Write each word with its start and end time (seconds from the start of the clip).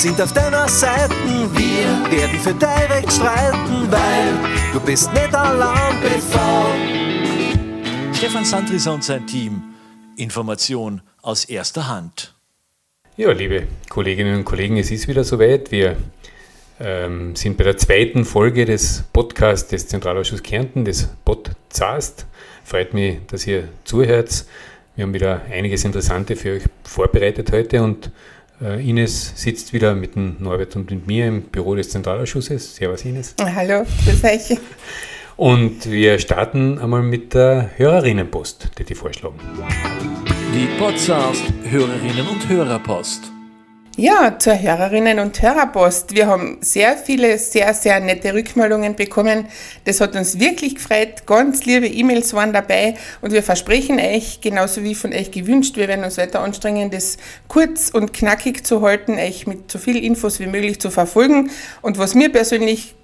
sind 0.00 0.18
auf 0.18 0.32
deiner 0.32 0.66
Seite. 0.66 1.14
Wir 1.52 2.10
werden 2.10 2.38
für 2.40 2.54
dein 2.54 2.90
Recht 2.90 3.12
streiten, 3.12 3.86
weil 3.90 4.72
du 4.72 4.80
bist 4.80 5.12
nicht 5.12 5.34
allein 5.34 6.00
bevor. 6.00 6.74
Stefan 8.14 8.46
Sandrisser 8.46 8.94
und 8.94 9.04
sein 9.04 9.26
Team. 9.26 9.62
Information 10.16 11.02
aus 11.20 11.44
erster 11.44 11.86
Hand. 11.86 12.34
Ja, 13.18 13.30
liebe 13.32 13.64
Kolleginnen 13.90 14.36
und 14.36 14.44
Kollegen, 14.46 14.78
es 14.78 14.90
ist 14.90 15.06
wieder 15.06 15.22
soweit. 15.22 15.70
Wir 15.70 15.98
ähm, 16.80 17.36
sind 17.36 17.58
bei 17.58 17.64
der 17.64 17.76
zweiten 17.76 18.24
Folge 18.24 18.64
des 18.64 19.04
Podcasts 19.12 19.68
des 19.68 19.86
Zentralausschusses 19.86 20.42
Kärnten, 20.42 20.86
des 20.86 21.10
Podzast. 21.26 22.24
Freut 22.64 22.94
mich, 22.94 23.18
dass 23.26 23.46
ihr 23.46 23.68
zuhört. 23.84 24.46
Wir 24.96 25.04
haben 25.04 25.12
wieder 25.12 25.42
einiges 25.50 25.84
Interessante 25.84 26.36
für 26.36 26.56
euch 26.56 26.62
vorbereitet 26.84 27.52
heute 27.52 27.82
und 27.82 28.10
Ines 28.60 29.32
sitzt 29.36 29.72
wieder 29.72 29.94
mit 29.94 30.16
dem 30.16 30.36
Norbert 30.38 30.76
und 30.76 30.90
mit 30.90 31.06
mir 31.06 31.26
im 31.26 31.42
Büro 31.42 31.74
des 31.74 31.88
Zentralausschusses. 31.90 32.76
Servus 32.76 33.04
Ines. 33.04 33.34
Hallo, 33.40 33.86
grüß 34.04 34.24
euch. 34.24 34.58
Und 35.36 35.90
wir 35.90 36.18
starten 36.18 36.78
einmal 36.78 37.02
mit 37.02 37.32
der 37.32 37.70
Hörerinnenpost, 37.76 38.72
die 38.78 38.84
die 38.84 38.94
vorschlagen. 38.94 39.38
Die 40.54 40.68
Podcast 40.78 41.42
Hörerinnen 41.64 42.28
und 42.28 42.46
Hörerpost. 42.46 43.32
Ja, 44.00 44.38
zur 44.38 44.58
Hörerinnen 44.58 45.18
und 45.18 45.42
Hörerpost. 45.42 46.14
Wir 46.14 46.26
haben 46.26 46.56
sehr 46.62 46.96
viele, 46.96 47.36
sehr, 47.36 47.74
sehr 47.74 48.00
nette 48.00 48.32
Rückmeldungen 48.32 48.96
bekommen. 48.96 49.44
Das 49.84 50.00
hat 50.00 50.16
uns 50.16 50.40
wirklich 50.40 50.76
gefreut. 50.76 51.26
Ganz 51.26 51.66
liebe 51.66 51.86
E-Mails 51.86 52.32
waren 52.32 52.54
dabei 52.54 52.94
und 53.20 53.32
wir 53.32 53.42
versprechen 53.42 54.00
euch, 54.00 54.40
genauso 54.40 54.84
wie 54.84 54.94
von 54.94 55.12
euch 55.12 55.30
gewünscht, 55.32 55.76
wir 55.76 55.86
werden 55.86 56.02
uns 56.02 56.16
weiter 56.16 56.40
anstrengen, 56.40 56.90
das 56.90 57.18
kurz 57.46 57.90
und 57.90 58.14
knackig 58.14 58.66
zu 58.66 58.80
halten, 58.80 59.18
euch 59.18 59.46
mit 59.46 59.70
so 59.70 59.78
viel 59.78 60.02
Infos 60.02 60.40
wie 60.40 60.46
möglich 60.46 60.80
zu 60.80 60.90
verfolgen. 60.90 61.50
Und 61.82 61.98
was 61.98 62.14
mir 62.14 62.32
persönlich 62.32 62.94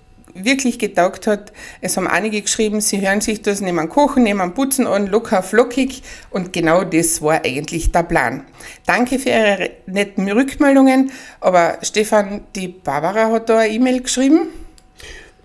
wirklich 0.44 0.78
getaugt 0.78 1.26
hat. 1.26 1.52
Es 1.80 1.96
haben 1.96 2.06
einige 2.06 2.42
geschrieben, 2.42 2.80
sie 2.80 3.00
hören 3.00 3.20
sich 3.20 3.42
das 3.42 3.60
neben 3.60 3.88
Kochen, 3.88 4.24
neben 4.24 4.54
Putzen 4.54 4.86
an, 4.86 5.06
locker 5.06 5.42
flockig 5.42 6.02
und 6.30 6.52
genau 6.52 6.84
das 6.84 7.22
war 7.22 7.44
eigentlich 7.44 7.92
der 7.92 8.02
Plan. 8.02 8.44
Danke 8.86 9.18
für 9.18 9.30
Ihre 9.30 9.70
netten 9.86 10.30
Rückmeldungen, 10.30 11.10
aber 11.40 11.78
Stefan, 11.82 12.42
die 12.54 12.68
Barbara 12.68 13.30
hat 13.30 13.48
da 13.48 13.58
eine 13.58 13.72
E-Mail 13.72 14.02
geschrieben. 14.02 14.48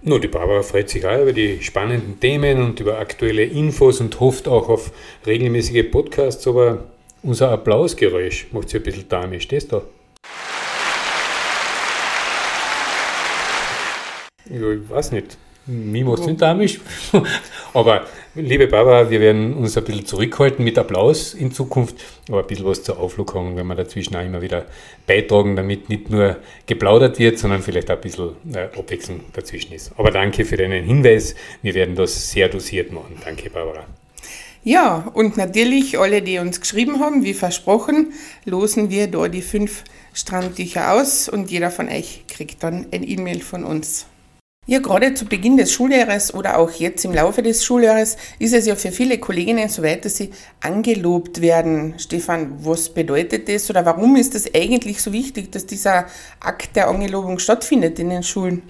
No, 0.04 0.18
die 0.18 0.28
Barbara 0.28 0.64
freut 0.64 0.90
sich 0.90 1.06
auch 1.06 1.22
über 1.22 1.32
die 1.32 1.62
spannenden 1.62 2.20
Themen 2.20 2.64
und 2.64 2.80
über 2.80 2.98
aktuelle 2.98 3.44
Infos 3.44 4.02
und 4.02 4.20
hofft 4.20 4.48
auch 4.48 4.68
auf 4.68 4.92
regelmäßige 5.28 5.92
Podcasts, 5.92 6.48
aber 6.48 6.86
unser 7.22 7.52
Applausgeräusch 7.52 8.48
macht 8.52 8.70
sie 8.70 8.78
ein 8.78 8.84
bisschen 8.84 9.08
damisch. 9.08 9.44
Stehst 9.44 9.72
du? 9.72 9.82
Ja, 14.52 14.72
ich 14.72 14.90
weiß 14.90 15.12
nicht. 15.14 15.38
Es 15.68 16.26
nicht 16.26 16.42
damisch. 16.42 16.82
Aber 17.74 18.08
liebe 18.36 18.68
Barbara, 18.68 19.10
wir 19.10 19.22
werden 19.22 19.54
uns 19.54 19.78
ein 19.78 19.84
bisschen 19.84 20.06
zurückhalten 20.06 20.66
mit 20.66 20.78
Applaus 20.78 21.34
in 21.34 21.52
Zukunft, 21.52 21.96
aber 22.28 22.42
ein 22.42 22.48
bisschen 22.48 22.66
was 22.66 22.84
zur 22.84 23.00
Auflockung, 23.00 23.56
wenn 23.56 23.68
wir 23.68 23.76
dazwischen 23.76 24.16
auch 24.16 24.26
immer 24.26 24.42
wieder 24.42 24.66
beitragen, 25.06 25.56
damit 25.56 25.88
nicht 25.88 26.10
nur 26.10 26.38
geplaudert 26.66 27.20
wird, 27.20 27.38
sondern 27.38 27.62
vielleicht 27.62 27.92
auch 27.92 27.96
ein 27.96 28.02
bisschen 28.02 28.32
äh, 28.54 28.78
Abwechslung 28.78 29.22
dazwischen 29.34 29.74
ist. 29.74 29.92
Aber 29.98 30.12
danke 30.12 30.46
für 30.46 30.58
deinen 30.58 30.84
Hinweis. 30.84 31.36
Wir 31.62 31.76
werden 31.76 31.96
das 31.96 32.32
sehr 32.32 32.50
dosiert 32.50 32.92
machen. 32.92 33.16
Danke, 33.24 33.50
Barbara. 33.50 33.86
Ja, 34.64 35.10
und 35.14 35.38
natürlich 35.38 35.98
alle, 35.98 36.22
die 36.22 36.40
uns 36.40 36.60
geschrieben 36.60 37.00
haben, 37.00 37.24
wie 37.24 37.34
versprochen, 37.34 38.14
losen 38.46 38.90
wir 38.90 39.08
da 39.08 39.28
die 39.28 39.42
fünf 39.42 39.84
Strandtücher 40.14 40.94
aus 40.94 41.30
und 41.30 41.50
jeder 41.50 41.72
von 41.72 41.88
euch 41.88 42.26
kriegt 42.28 42.64
dann 42.64 42.88
ein 42.92 43.08
E-Mail 43.08 43.42
von 43.42 43.64
uns. 43.64 44.08
Ja, 44.68 44.78
gerade 44.78 45.16
zu 45.16 45.26
Beginn 45.26 45.58
des 45.58 45.74
Schuljahres 45.74 46.36
oder 46.36 46.60
auch 46.60 46.70
jetzt 46.70 47.04
im 47.04 47.14
Laufe 47.14 47.42
des 47.42 47.66
Schuljahres 47.66 48.16
ist 48.38 48.54
es 48.54 48.68
ja 48.68 48.76
für 48.76 48.92
viele 48.92 49.18
Kolleginnen 49.18 49.68
so 49.70 49.82
weit, 49.82 50.06
dass 50.06 50.18
sie 50.18 50.30
angelobt 50.60 51.42
werden. 51.42 51.96
Stefan, 51.98 52.64
was 52.64 52.90
bedeutet 52.90 53.50
das 53.50 53.72
oder 53.72 53.84
warum 53.88 54.16
ist 54.16 54.36
es 54.36 54.54
eigentlich 54.54 55.02
so 55.02 55.12
wichtig, 55.14 55.52
dass 55.52 55.66
dieser 55.66 56.06
Akt 56.40 56.76
der 56.76 56.90
Angelobung 56.90 57.40
stattfindet 57.40 57.98
in 57.98 58.12
den 58.12 58.22
Schulen? 58.22 58.62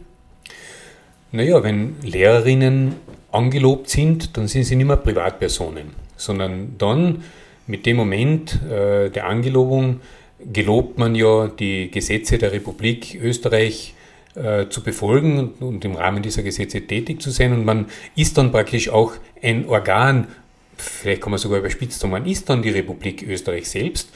Naja, 1.34 1.62
wenn 1.62 1.98
Lehrerinnen 2.02 2.96
angelobt 3.34 3.90
sind, 3.90 4.38
dann 4.38 4.48
sind 4.48 4.64
sie 4.64 4.78
nicht 4.78 4.88
mehr 4.88 4.96
Privatpersonen, 4.96 5.92
sondern 6.16 6.76
dann 6.78 7.26
mit 7.68 7.86
dem 7.86 7.98
Moment 7.98 8.62
äh, 8.64 9.10
der 9.10 9.28
Angelobung 9.28 10.00
gelobt 10.40 10.98
man 10.98 11.16
ja 11.16 11.50
die 11.50 11.92
Gesetze 11.92 12.38
der 12.38 12.54
Republik 12.54 13.20
Österreich, 13.22 13.94
äh, 14.36 14.70
zu 14.70 14.82
befolgen 14.82 15.52
und, 15.60 15.84
im 15.84 15.96
Rahmen 15.96 16.24
dieser 16.24 16.44
Gesetze 16.44 16.82
tätig 16.82 17.22
zu 17.22 17.32
sein. 17.32 17.54
Und 17.54 17.66
man 17.66 17.88
ist 18.16 18.38
dann 18.38 18.52
praktisch 18.52 18.90
auch 18.90 19.14
ein 19.42 19.68
Organ, 19.68 20.28
vielleicht 20.78 21.22
kann 21.22 21.32
man 21.32 21.40
sogar 21.40 21.60
überspitzt 21.60 22.00
sagen, 22.00 22.12
man 22.12 22.26
ist 22.26 22.50
dann 22.50 22.62
die 22.62 22.70
Republik 22.70 23.24
Österreich 23.28 23.70
selbst. 23.70 24.10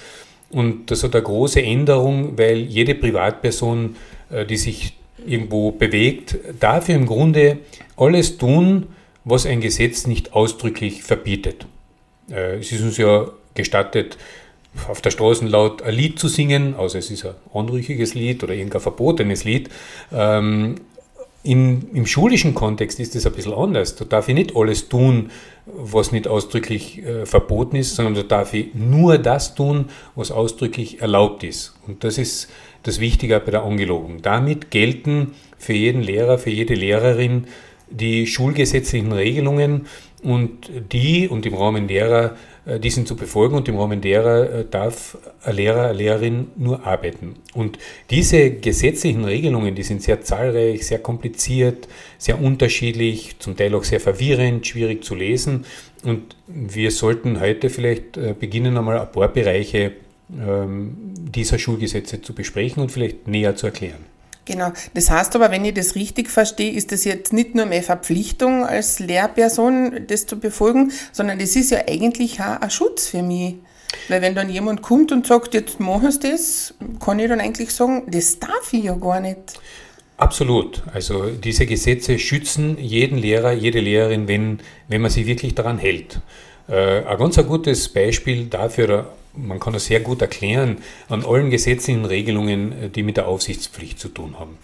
Und 0.49 0.91
das 0.91 1.03
hat 1.03 1.15
eine 1.15 1.23
große 1.23 1.61
Änderung, 1.61 2.37
weil 2.37 2.57
jede 2.57 2.95
Privatperson, 2.95 3.95
äh, 4.29 4.45
die 4.45 4.57
sich 4.57 4.93
irgendwo 5.25 5.71
bewegt, 5.71 6.37
darf 6.59 6.89
im 6.89 7.05
Grunde 7.05 7.57
alles 7.97 8.37
tun, 8.37 8.87
was 9.23 9.45
ein 9.45 9.59
Gesetz 9.59 10.07
nicht 10.07 10.33
ausdrücklich 10.33 11.03
verbietet. 11.03 11.65
Äh, 12.29 12.57
es 12.57 12.71
ist 12.71 12.81
uns 12.81 12.97
ja 12.97 13.27
gestattet, 13.53 14.17
auf 14.87 15.01
der 15.01 15.11
Straße 15.11 15.45
laut 15.45 15.81
ein 15.81 15.93
Lied 15.93 16.19
zu 16.19 16.27
singen, 16.27 16.75
außer 16.75 16.99
es 16.99 17.11
ist 17.11 17.25
ein 17.25 17.35
anrüchiges 17.53 18.13
Lied 18.13 18.43
oder 18.43 18.53
irgendein 18.53 18.81
verbotenes 18.81 19.43
Lied. 19.43 19.69
Ähm, 20.11 20.75
in, 21.45 21.91
Im 21.93 22.07
schulischen 22.07 22.55
Kontext 22.55 22.99
ist 22.99 23.13
das 23.13 23.27
ein 23.27 23.33
bisschen 23.33 23.53
anders. 23.53 23.95
Da 23.95 24.05
darf 24.05 24.27
ich 24.27 24.33
nicht 24.33 24.55
alles 24.55 24.89
tun, 24.89 25.29
was 25.67 26.11
nicht 26.11 26.27
ausdrücklich 26.27 27.03
äh, 27.03 27.25
verboten 27.27 27.75
ist, 27.75 27.95
sondern 27.95 28.15
da 28.15 28.23
darf 28.23 28.53
ich 28.55 28.73
nur 28.73 29.19
das 29.19 29.53
tun, 29.53 29.85
was 30.15 30.31
ausdrücklich 30.31 31.01
erlaubt 31.01 31.43
ist. 31.43 31.75
Und 31.85 32.03
das 32.03 32.17
ist 32.17 32.49
das 32.81 32.99
Wichtige 32.99 33.39
bei 33.39 33.51
der 33.51 33.63
Angelobung. 33.63 34.23
Damit 34.23 34.71
gelten 34.71 35.35
für 35.57 35.73
jeden 35.73 36.01
Lehrer, 36.01 36.39
für 36.39 36.49
jede 36.49 36.73
Lehrerin 36.73 37.45
die 37.91 38.25
schulgesetzlichen 38.25 39.11
Regelungen 39.11 39.85
und 40.23 40.71
die 40.91 41.27
und 41.27 41.45
im 41.45 41.53
Rahmen 41.53 41.87
derer 41.87 42.35
diesen 42.79 43.05
zu 43.05 43.15
befolgen 43.15 43.55
und 43.55 43.67
im 43.67 43.77
Rahmen 43.77 44.01
derer 44.01 44.51
äh, 44.51 44.65
darf 44.69 45.17
ein 45.43 45.55
Lehrer, 45.55 45.83
eine 45.87 45.93
Lehrerin 45.97 46.47
nur 46.55 46.85
arbeiten. 46.85 47.35
Und 47.53 47.77
diese 48.09 48.51
gesetzlichen 48.51 49.23
Regelungen, 49.23 49.75
die 49.75 49.83
sind 49.83 50.01
sehr 50.01 50.21
zahlreich, 50.21 50.85
sehr 50.85 50.99
kompliziert, 50.99 51.87
sehr 52.17 52.41
unterschiedlich, 52.41 53.37
zum 53.39 53.55
Teil 53.55 53.75
auch 53.75 53.83
sehr 53.83 53.99
verwirrend, 53.99 54.65
schwierig 54.65 55.03
zu 55.03 55.13
lesen. 55.13 55.65
Und 56.03 56.35
wir 56.47 56.91
sollten 56.91 57.39
heute 57.39 57.69
vielleicht 57.69 58.17
äh, 58.17 58.33
beginnen, 58.37 58.77
einmal 58.77 58.99
ein 58.99 59.11
paar 59.11 59.27
Bereiche 59.27 59.91
ähm, 60.31 60.97
dieser 61.15 61.59
Schulgesetze 61.59 62.21
zu 62.21 62.33
besprechen 62.33 62.81
und 62.81 62.91
vielleicht 62.91 63.27
näher 63.27 63.55
zu 63.55 63.67
erklären. 63.67 64.14
Genau. 64.45 64.71
Das 64.93 65.09
heißt 65.09 65.35
aber, 65.35 65.49
wenn 65.49 65.65
ich 65.65 65.73
das 65.73 65.95
richtig 65.95 66.29
verstehe, 66.29 66.71
ist 66.71 66.91
das 66.91 67.03
jetzt 67.03 67.33
nicht 67.33 67.55
nur 67.55 67.65
mehr 67.65 67.81
Verpflichtung 67.81 68.63
als 68.63 68.99
Lehrperson, 68.99 70.05
das 70.07 70.27
zu 70.27 70.39
befolgen, 70.39 70.91
sondern 71.11 71.39
das 71.39 71.55
ist 71.55 71.71
ja 71.71 71.79
eigentlich 71.87 72.39
auch 72.39 72.61
ein 72.61 72.69
Schutz 72.69 73.07
für 73.07 73.23
mich. 73.23 73.55
Weil 74.07 74.21
wenn 74.21 74.35
dann 74.35 74.49
jemand 74.49 74.81
kommt 74.81 75.11
und 75.11 75.25
sagt, 75.25 75.53
jetzt 75.53 75.79
machst 75.79 76.23
du 76.23 76.31
das, 76.31 76.73
kann 77.03 77.19
ich 77.19 77.27
dann 77.27 77.39
eigentlich 77.39 77.71
sagen, 77.71 78.03
das 78.07 78.39
darf 78.39 78.71
ich 78.71 78.83
ja 78.83 78.93
gar 78.93 79.19
nicht. 79.19 79.59
Absolut. 80.17 80.83
Also 80.93 81.29
diese 81.29 81.65
Gesetze 81.65 82.19
schützen 82.19 82.77
jeden 82.77 83.17
Lehrer, 83.17 83.51
jede 83.51 83.79
Lehrerin, 83.79 84.27
wenn, 84.27 84.59
wenn 84.87 85.01
man 85.01 85.11
sich 85.11 85.25
wirklich 85.25 85.55
daran 85.55 85.77
hält. 85.77 86.19
Äh, 86.69 87.03
ein 87.03 87.17
ganz 87.17 87.37
ein 87.37 87.47
gutes 87.47 87.89
Beispiel 87.89 88.45
dafür, 88.45 89.13
man 89.37 89.59
kann 89.59 89.73
das 89.73 89.85
sehr 89.85 89.99
gut 89.99 90.21
erklären, 90.21 90.77
an 91.09 91.25
allen 91.25 91.49
gesetzlichen 91.49 92.05
Regelungen, 92.05 92.91
die 92.93 93.03
mit 93.03 93.17
der 93.17 93.27
Aufsichtspflicht 93.27 93.99
zu 93.99 94.09
tun 94.09 94.35
haben. 94.39 94.57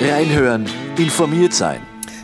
Reinhören, 0.00 0.66
informiert 0.96 1.52
sein. 1.52 1.80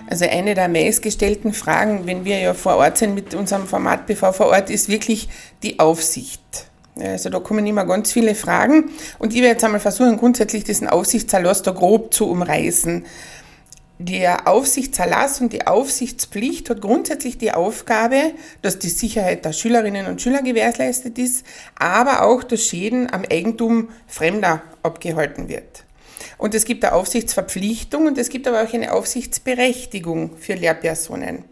Also 0.09 0.25
eine 0.25 0.55
der 0.55 0.69
meistgestellten 0.69 1.53
Fragen, 1.53 2.07
wenn 2.07 2.25
wir 2.25 2.39
ja 2.39 2.55
vor 2.55 2.77
Ort 2.77 2.99
sind 2.99 3.15
mit 3.15 3.35
unserem 3.35 3.67
Format 3.67 4.07
BV 4.07 4.33
vor 4.33 4.47
Ort, 4.47 4.71
ist 4.71 4.89
wirklich 4.89 5.29
die 5.63 5.81
Aufsicht. 5.81 6.41
Also 6.99 7.29
da 7.29 7.41
kommen 7.41 7.67
immer 7.67 7.85
ganz 7.85 8.13
viele 8.13 8.35
Fragen 8.35 8.91
und 9.19 9.35
ich 9.35 9.41
werde 9.41 9.53
jetzt 9.53 9.65
einmal 9.65 9.81
versuchen, 9.81 10.17
grundsätzlich 10.17 10.65
diesen 10.65 10.89
Aufsichtserlass 10.89 11.63
da 11.63 11.73
grob 11.73 12.15
zu 12.15 12.31
umreißen. 12.31 13.05
Der 13.99 14.47
Aufsichtserlass 14.47 15.41
und 15.41 15.55
die 15.55 15.67
Aufsichtspflicht 15.67 16.69
hat 16.69 16.83
grundsätzlich 16.83 17.39
die 17.39 17.53
Aufgabe, 17.53 18.35
dass 18.61 18.79
die 18.79 18.91
Sicherheit 18.91 19.47
der 19.47 19.55
Schülerinnen 19.55 20.07
und 20.07 20.21
Schüler 20.21 20.43
gewährleistet 20.43 21.19
ist, 21.19 21.47
aber 21.79 22.23
auch, 22.23 22.45
dass 22.45 22.63
Schäden 22.63 23.11
am 23.11 23.23
Eigentum 23.25 23.89
Fremder 24.07 24.63
abgehalten 24.83 25.49
wird. 25.49 25.85
Und 26.37 26.55
es 26.55 26.67
gibt 26.67 26.85
eine 26.85 26.95
Aufsichtsverpflichtung 26.95 28.07
und 28.07 28.19
es 28.19 28.29
gibt 28.29 28.47
aber 28.47 28.63
auch 28.63 28.75
eine 28.75 28.93
Aufsichtsberechtigung 28.93 30.37
für 30.37 30.55
Lehrpersonen. 30.55 31.45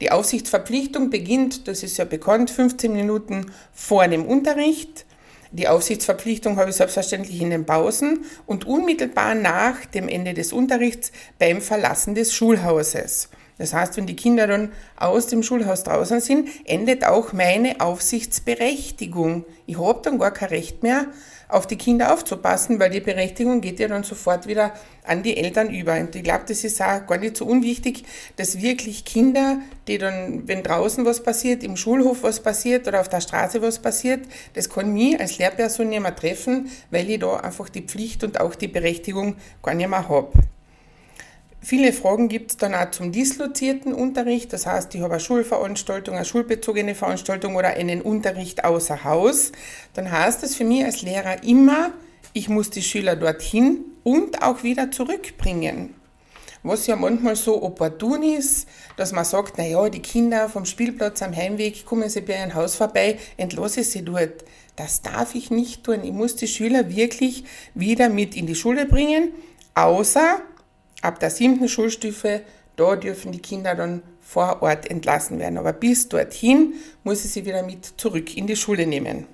Die 0.00 0.10
Aufsichtsverpflichtung 0.10 1.10
beginnt, 1.10 1.68
das 1.68 1.84
ist 1.84 1.98
ja 1.98 2.04
bekannt, 2.04 2.50
15 2.50 2.92
Minuten 2.92 3.52
vor 3.72 4.08
dem 4.08 4.26
Unterricht 4.26 5.06
Die 5.54 5.68
Aufsichtsverpflichtung 5.68 6.56
habe 6.56 6.70
ich 6.70 6.76
selbstverständlich 6.76 7.42
in 7.42 7.50
den 7.50 7.66
Pausen 7.66 8.24
und 8.46 8.66
unmittelbar 8.66 9.34
nach 9.34 9.84
dem 9.84 10.08
Ende 10.08 10.32
des 10.32 10.50
Unterrichts 10.50 11.12
beim 11.38 11.60
Verlassen 11.60 12.14
des 12.14 12.32
Schulhauses. 12.32 13.28
Das 13.58 13.74
heißt, 13.74 13.98
wenn 13.98 14.06
die 14.06 14.16
Kinder 14.16 14.46
dann 14.46 14.72
aus 14.96 15.26
dem 15.26 15.42
Schulhaus 15.42 15.84
draußen 15.84 16.22
sind, 16.22 16.48
endet 16.64 17.04
auch 17.04 17.34
meine 17.34 17.82
Aufsichtsberechtigung. 17.82 19.44
Ich 19.66 19.78
habe 19.78 20.00
dann 20.02 20.18
gar 20.18 20.30
kein 20.30 20.48
Recht 20.48 20.82
mehr, 20.82 21.08
auf 21.52 21.66
die 21.66 21.76
Kinder 21.76 22.12
aufzupassen, 22.12 22.80
weil 22.80 22.90
die 22.90 23.00
Berechtigung 23.00 23.60
geht 23.60 23.78
ja 23.78 23.88
dann 23.88 24.04
sofort 24.04 24.46
wieder 24.46 24.72
an 25.04 25.22
die 25.22 25.36
Eltern 25.36 25.70
über. 25.70 25.94
Und 25.98 26.16
ich 26.16 26.22
glaube, 26.22 26.44
das 26.48 26.64
ist 26.64 26.80
auch 26.80 27.06
gar 27.06 27.18
nicht 27.18 27.36
so 27.36 27.44
unwichtig, 27.44 28.04
dass 28.36 28.60
wirklich 28.60 29.04
Kinder, 29.04 29.58
die 29.86 29.98
dann, 29.98 30.48
wenn 30.48 30.62
draußen 30.62 31.04
was 31.04 31.22
passiert, 31.22 31.62
im 31.62 31.76
Schulhof 31.76 32.22
was 32.22 32.40
passiert 32.40 32.88
oder 32.88 33.00
auf 33.00 33.08
der 33.08 33.20
Straße 33.20 33.60
was 33.60 33.78
passiert, 33.80 34.26
das 34.54 34.70
kann 34.70 34.92
mich 34.92 35.20
als 35.20 35.38
Lehrperson 35.38 35.88
nicht 35.88 36.02
mehr 36.02 36.16
treffen, 36.16 36.70
weil 36.90 37.10
ich 37.10 37.18
da 37.18 37.36
einfach 37.36 37.68
die 37.68 37.82
Pflicht 37.82 38.24
und 38.24 38.40
auch 38.40 38.54
die 38.54 38.68
Berechtigung 38.68 39.36
gar 39.62 39.74
nicht 39.74 39.88
mehr 39.88 40.08
habe. 40.08 40.32
Viele 41.64 41.92
Fragen 41.92 42.28
gibt 42.28 42.50
es 42.50 42.56
dann 42.56 42.74
auch 42.74 42.90
zum 42.90 43.12
dislozierten 43.12 43.94
Unterricht. 43.94 44.52
Das 44.52 44.66
heißt, 44.66 44.92
ich 44.96 45.00
habe 45.00 45.14
eine 45.14 45.20
Schulveranstaltung, 45.20 46.16
eine 46.16 46.24
schulbezogene 46.24 46.96
Veranstaltung 46.96 47.54
oder 47.54 47.68
einen 47.68 48.02
Unterricht 48.02 48.64
außer 48.64 49.04
Haus. 49.04 49.52
Dann 49.94 50.10
heißt 50.10 50.42
es 50.42 50.56
für 50.56 50.64
mich 50.64 50.84
als 50.84 51.02
Lehrer 51.02 51.44
immer, 51.44 51.92
ich 52.32 52.48
muss 52.48 52.70
die 52.70 52.82
Schüler 52.82 53.14
dorthin 53.14 53.84
und 54.02 54.42
auch 54.42 54.64
wieder 54.64 54.90
zurückbringen. 54.90 55.94
Was 56.64 56.88
ja 56.88 56.96
manchmal 56.96 57.36
so 57.36 57.62
opportun 57.62 58.24
ist, 58.24 58.68
dass 58.96 59.12
man 59.12 59.24
sagt, 59.24 59.54
na 59.56 59.66
ja, 59.66 59.88
die 59.88 60.02
Kinder 60.02 60.48
vom 60.48 60.64
Spielplatz 60.64 61.22
am 61.22 61.34
Heimweg 61.34 61.84
kommen 61.86 62.08
sie 62.08 62.22
bei 62.22 62.38
ihrem 62.38 62.54
Haus 62.54 62.74
vorbei, 62.74 63.18
entlasse 63.36 63.84
sie 63.84 64.04
dort. 64.04 64.44
Das 64.74 65.02
darf 65.02 65.34
ich 65.36 65.50
nicht 65.50 65.84
tun. 65.84 66.02
Ich 66.02 66.12
muss 66.12 66.34
die 66.34 66.48
Schüler 66.48 66.88
wirklich 66.88 67.44
wieder 67.74 68.08
mit 68.08 68.36
in 68.36 68.46
die 68.46 68.54
Schule 68.54 68.86
bringen, 68.86 69.30
außer 69.74 70.40
ab 71.02 71.20
der 71.20 71.30
siebten 71.30 71.68
Schulstufe, 71.68 72.42
da 72.76 72.96
dürfen 72.96 73.32
die 73.32 73.42
Kinder 73.42 73.74
dann 73.74 74.02
vor 74.20 74.62
Ort 74.62 74.90
entlassen 74.90 75.38
werden. 75.38 75.58
Aber 75.58 75.72
bis 75.72 76.08
dorthin 76.08 76.74
muss 77.04 77.24
ich 77.24 77.32
sie 77.32 77.44
wieder 77.44 77.62
mit 77.62 78.00
zurück 78.00 78.36
in 78.36 78.46
die 78.46 78.56
Schule 78.56 78.86
nehmen. 78.86 79.26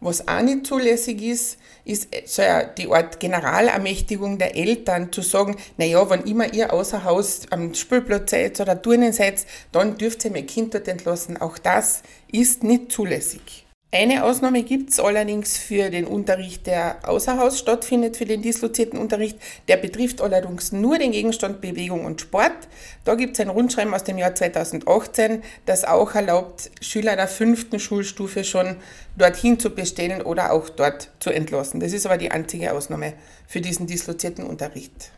Was 0.00 0.26
auch 0.28 0.42
nicht 0.42 0.66
zulässig 0.66 1.22
ist, 1.22 1.56
ist 1.84 2.08
so 2.26 2.42
die 2.76 2.88
Art 2.88 3.20
Generalermächtigung 3.20 4.36
der 4.36 4.56
Eltern 4.56 5.12
zu 5.12 5.22
sagen, 5.22 5.56
naja, 5.78 6.10
wenn 6.10 6.24
immer 6.24 6.52
ihr 6.52 6.72
außer 6.72 7.04
Haus 7.04 7.42
am 7.50 7.72
Spielplatz 7.72 8.32
seid 8.32 8.60
oder 8.60 8.82
Turnen 8.82 9.12
seid, 9.12 9.46
dann 9.72 9.96
dürft 9.96 10.24
ihr 10.24 10.30
mein 10.30 10.46
Kind 10.46 10.74
dort 10.74 10.88
entlassen. 10.88 11.36
Auch 11.38 11.56
das 11.56 12.02
ist 12.30 12.64
nicht 12.64 12.92
zulässig. 12.92 13.63
Eine 13.94 14.24
Ausnahme 14.24 14.64
gibt 14.64 14.90
es 14.90 14.98
allerdings 14.98 15.56
für 15.56 15.88
den 15.88 16.04
Unterricht, 16.04 16.66
der 16.66 17.08
außer 17.08 17.38
Haus 17.38 17.60
stattfindet, 17.60 18.16
für 18.16 18.24
den 18.24 18.42
dislozierten 18.42 18.98
Unterricht. 18.98 19.38
Der 19.68 19.76
betrifft 19.76 20.20
allerdings 20.20 20.72
nur 20.72 20.98
den 20.98 21.12
Gegenstand 21.12 21.60
Bewegung 21.60 22.04
und 22.04 22.20
Sport. 22.20 22.66
Da 23.04 23.14
gibt 23.14 23.34
es 23.34 23.40
ein 23.40 23.50
Rundschreiben 23.50 23.94
aus 23.94 24.02
dem 24.02 24.18
Jahr 24.18 24.34
2018, 24.34 25.44
das 25.64 25.84
auch 25.84 26.12
erlaubt, 26.16 26.72
Schüler 26.80 27.14
der 27.14 27.28
fünften 27.28 27.78
Schulstufe 27.78 28.42
schon 28.42 28.78
dorthin 29.16 29.60
zu 29.60 29.70
bestellen 29.70 30.22
oder 30.22 30.50
auch 30.50 30.70
dort 30.70 31.10
zu 31.20 31.30
entlassen. 31.30 31.78
Das 31.78 31.92
ist 31.92 32.04
aber 32.04 32.18
die 32.18 32.32
einzige 32.32 32.72
Ausnahme 32.72 33.12
für 33.46 33.60
diesen 33.60 33.86
dislozierten 33.86 34.44
Unterricht. 34.44 35.12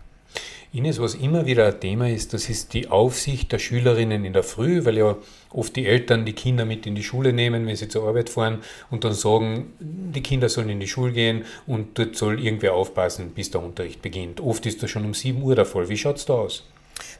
Ines, 0.72 1.00
was 1.00 1.14
immer 1.14 1.46
wieder 1.46 1.66
ein 1.66 1.80
Thema 1.80 2.08
ist, 2.08 2.34
das 2.34 2.50
ist 2.50 2.74
die 2.74 2.88
Aufsicht 2.88 3.52
der 3.52 3.58
Schülerinnen 3.58 4.24
in 4.24 4.32
der 4.32 4.42
Früh, 4.42 4.84
weil 4.84 4.98
ja 4.98 5.16
oft 5.50 5.74
die 5.76 5.86
Eltern 5.86 6.24
die 6.26 6.32
Kinder 6.32 6.64
mit 6.64 6.86
in 6.86 6.94
die 6.94 7.02
Schule 7.02 7.32
nehmen, 7.32 7.66
wenn 7.66 7.76
sie 7.76 7.88
zur 7.88 8.06
Arbeit 8.06 8.30
fahren 8.30 8.58
und 8.90 9.04
dann 9.04 9.14
sagen, 9.14 9.72
die 9.80 10.22
Kinder 10.22 10.48
sollen 10.48 10.68
in 10.68 10.80
die 10.80 10.88
Schule 10.88 11.12
gehen 11.12 11.44
und 11.66 11.98
dort 11.98 12.16
soll 12.16 12.44
irgendwer 12.44 12.74
aufpassen, 12.74 13.30
bis 13.30 13.50
der 13.50 13.62
Unterricht 13.62 14.02
beginnt. 14.02 14.40
Oft 14.40 14.66
ist 14.66 14.82
das 14.82 14.90
schon 14.90 15.04
um 15.04 15.14
7 15.14 15.40
Uhr 15.42 15.54
der 15.54 15.66
Fall. 15.66 15.88
Wie 15.88 15.96
schaut 15.96 16.16
es 16.16 16.26
da 16.26 16.34
aus? 16.34 16.64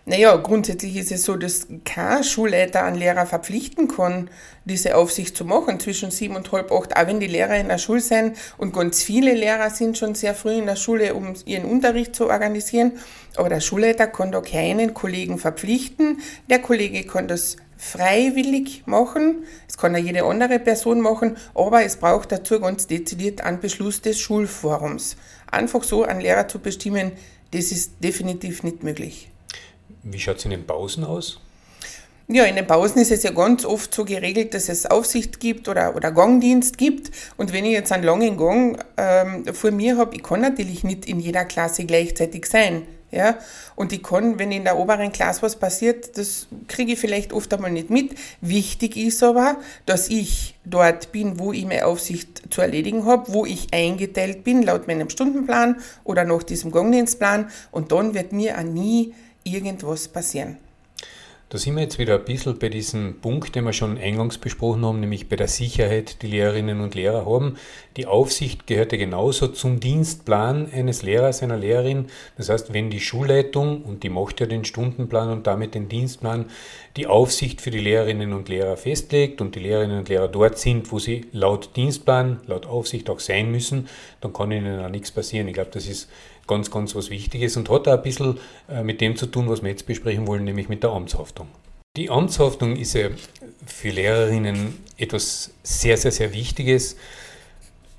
Naja, 0.09 0.37
grundsätzlich 0.37 0.97
ist 0.97 1.11
es 1.11 1.25
so, 1.25 1.35
dass 1.35 1.67
kein 1.85 2.23
Schulleiter 2.23 2.85
einen 2.85 2.97
Lehrer 2.97 3.27
verpflichten 3.27 3.89
kann, 3.89 4.31
diese 4.65 4.97
Aufsicht 4.97 5.37
zu 5.37 5.45
machen 5.45 5.81
zwischen 5.81 6.13
sieben 6.13 6.37
und 6.37 6.53
halb 6.53 6.71
acht, 6.71 6.97
auch 6.97 7.07
wenn 7.09 7.19
die 7.19 7.27
Lehrer 7.27 7.57
in 7.57 7.67
der 7.67 7.79
Schule 7.79 8.01
sind. 8.01 8.37
Und 8.57 8.73
ganz 8.73 9.03
viele 9.03 9.35
Lehrer 9.35 9.69
sind 9.71 9.99
schon 9.99 10.15
sehr 10.15 10.35
früh 10.37 10.59
in 10.59 10.67
der 10.67 10.77
Schule, 10.77 11.15
um 11.15 11.35
ihren 11.45 11.65
Unterricht 11.65 12.15
zu 12.15 12.29
organisieren. 12.29 12.93
Aber 13.37 13.49
der 13.49 13.61
Schulleiter 13.61 14.07
kann 14.07 14.31
da 14.31 14.41
keinen 14.41 14.95
Kollegen 14.95 15.39
verpflichten. 15.39 16.21
Der 16.49 16.61
Kollege 16.61 17.03
kann 17.03 17.27
das 17.27 17.57
freiwillig 17.77 18.85
machen. 18.87 19.45
Es 19.69 19.77
kann 19.77 19.93
ja 19.95 19.99
jede 19.99 20.25
andere 20.25 20.61
Person 20.61 21.01
machen, 21.01 21.37
aber 21.55 21.85
es 21.85 21.97
braucht 21.97 22.31
dazu 22.33 22.61
ganz 22.61 22.87
dezidiert 22.87 23.41
einen 23.41 23.59
Beschluss 23.59 24.01
des 24.03 24.21
Schulforums. 24.21 25.17
Einfach 25.51 25.83
so 25.83 26.05
einen 26.05 26.21
Lehrer 26.21 26.47
zu 26.47 26.61
bestimmen, 26.61 27.13
das 27.51 27.73
ist 27.73 27.93
definitiv 28.03 28.63
nicht 28.63 28.83
möglich. 28.83 29.31
Wie 30.09 30.21
schaut 30.21 30.37
es 30.37 30.45
in 30.45 30.53
den 30.53 30.65
Pausen 30.65 31.03
aus? 31.03 31.41
Ja, 32.29 32.45
in 32.45 32.55
den 32.55 32.67
Pausen 32.67 33.01
ist 33.01 33.11
es 33.11 33.25
ja 33.25 33.33
ganz 33.33 33.65
oft 33.65 33.93
so 33.93 34.05
geregelt, 34.05 34.55
dass 34.55 34.69
es 34.69 34.87
Aufsicht 34.87 35.41
gibt 35.41 35.69
oder, 35.69 35.97
oder 35.97 36.13
Gangdienst 36.13 36.79
gibt. 36.79 37.11
Und 37.37 37.53
wenn 37.53 37.65
ich 37.65 37.73
jetzt 37.73 37.91
einen 37.91 38.05
langen 38.05 38.37
Gang 38.37 38.85
ähm, 38.97 39.45
vor 39.53 39.73
mir 39.73 39.97
habe, 39.97 40.15
ich 40.15 40.23
kann 40.23 40.41
natürlich 40.41 40.85
nicht 40.85 41.07
in 41.07 41.19
jeder 41.19 41.45
Klasse 41.45 41.85
gleichzeitig 41.87 42.47
sein. 42.47 42.83
Ja? 43.11 43.37
Und 43.75 43.93
ich 43.93 44.03
kann, 44.03 44.39
wenn 44.39 44.53
in 44.53 44.63
der 44.63 44.79
oberen 44.79 45.11
Klasse 45.11 45.43
was 45.43 45.57
passiert, 45.57 46.17
das 46.19 46.47
kriege 46.69 46.93
ich 46.93 47.01
vielleicht 47.01 47.33
oft 47.33 47.53
einmal 47.53 47.73
nicht 47.73 47.91
mit. 47.91 48.13
Wichtig 48.41 48.97
ist 48.97 49.25
aber, 49.25 49.57
dass 49.87 50.09
ich 50.09 50.57
dort 50.65 51.11
bin, 51.11 51.41
wo 51.41 51.53
ich 51.53 51.65
meine 51.65 51.87
Aufsicht 51.87 52.43
zu 52.53 52.61
erledigen 52.61 53.07
habe, 53.07 53.33
wo 53.33 53.45
ich 53.45 53.73
eingeteilt 53.73 54.45
bin, 54.45 54.63
laut 54.63 54.87
meinem 54.87 55.11
Stundenplan 55.11 55.81
oder 56.05 56.25
nach 56.25 56.45
diesem 56.45 56.71
Gangdienstplan. 56.71 57.51
Und 57.73 57.91
dann 57.91 58.15
wird 58.15 58.33
mir 58.33 58.57
auch 58.59 58.63
nie 58.63 59.15
irgendwas 59.47 60.09
passieren. 60.09 60.59
Da 61.49 61.59
sind 61.59 61.77
wir 61.77 61.83
jetzt 61.85 62.01
wieder 62.01 62.17
ein 62.17 62.25
bisschen 62.25 62.59
bei 62.59 62.69
diesem 62.69 63.21
Punkt, 63.21 63.55
den 63.55 63.63
wir 63.63 63.73
schon 63.73 63.99
eingangs 63.99 64.37
besprochen 64.37 64.85
haben, 64.85 64.99
nämlich 64.99 65.29
bei 65.29 65.37
der 65.37 65.47
Sicherheit, 65.47 66.23
die 66.23 66.27
Lehrerinnen 66.27 66.81
und 66.81 66.97
Lehrer 66.97 67.25
haben. 67.25 67.57
Die 67.97 68.07
Aufsicht 68.07 68.67
gehört 68.67 68.91
ja 68.91 68.99
genauso 68.99 69.47
zum 69.47 69.79
Dienstplan 69.79 70.73
eines 70.73 71.05
Lehrers, 71.05 71.45
einer 71.45 71.57
Lehrerin. 71.57 72.07
Das 72.37 72.49
heißt, 72.49 72.73
wenn 72.73 72.91
die 72.91 72.99
Schulleitung, 72.99 73.83
und 73.83 74.03
die 74.03 74.09
macht 74.09 74.41
ja 74.41 74.47
den 74.47 74.65
Stundenplan 74.65 75.31
und 75.31 75.47
damit 75.47 75.77
den 75.77 75.89
Dienstplan, 75.89 76.47
die 76.97 77.07
Aufsicht 77.07 77.61
für 77.61 77.71
die 77.71 77.79
Lehrerinnen 77.79 78.33
und 78.33 78.49
Lehrer 78.49 78.77
festlegt 78.77 79.41
und 79.41 79.55
die 79.55 79.61
Lehrerinnen 79.61 80.01
und 80.01 80.09
Lehrer 80.09 80.27
dort 80.27 80.59
sind, 80.59 80.91
wo 80.91 80.99
sie 80.99 81.27
laut 81.31 81.77
Dienstplan, 81.77 82.41
laut 82.49 82.67
Aufsicht 82.67 83.09
auch 83.09 83.21
sein 83.21 83.53
müssen, 83.53 83.87
dann 84.21 84.33
kann 84.33 84.51
ihnen 84.51 84.85
auch 84.85 84.89
nichts 84.89 85.13
passieren. 85.13 85.47
Ich 85.47 85.55
glaube, 85.55 85.71
das 85.73 85.87
ist 85.87 86.09
ganz, 86.47 86.71
ganz 86.71 86.95
was 86.95 87.11
Wichtiges 87.11 87.57
und 87.57 87.69
hat 87.71 87.89
auch 87.89 87.95
ein 87.95 88.03
bisschen 88.03 88.39
äh, 88.69 88.83
mit 88.83 89.01
dem 89.01 89.17
zu 89.17 89.27
tun, 89.27 89.49
was 89.49 89.63
wir 89.63 89.71
jetzt 89.71 89.87
besprechen 89.87 90.27
wollen, 90.27 90.45
nämlich 90.45 90.69
mit 90.69 90.83
der 90.83 90.91
Amtshaftung. 90.91 91.49
Die 91.97 92.11
Amtshaftung 92.11 92.77
ist 92.77 92.95
ja 92.95 93.09
für 93.67 93.89
Lehrerinnen 93.89 94.79
etwas 94.99 95.53
sehr, 95.63 95.97
sehr, 95.97 96.13
sehr 96.13 96.33
Wichtiges, 96.35 96.97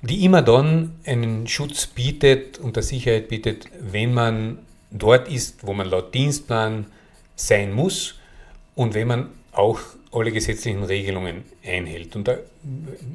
die 0.02 0.24
immer 0.24 0.42
dann 0.42 0.94
einen 1.04 1.48
Schutz 1.48 1.86
bietet 1.86 2.58
und 2.58 2.76
der 2.76 2.84
Sicherheit 2.84 3.28
bietet, 3.28 3.66
wenn 3.80 4.14
man 4.14 4.58
dort 4.90 5.28
ist, 5.28 5.66
wo 5.66 5.72
man 5.72 5.88
laut 5.88 6.14
Dienstplan 6.14 6.86
sein 7.34 7.72
muss 7.72 8.14
und 8.74 8.94
wenn 8.94 9.08
man 9.08 9.30
auch 9.52 9.80
alle 10.12 10.32
gesetzlichen 10.32 10.84
Regelungen 10.84 11.44
einhält. 11.64 12.16
Und 12.16 12.30